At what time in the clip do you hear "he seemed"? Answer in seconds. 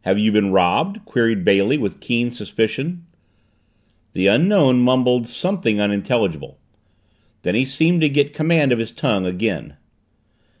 7.54-8.00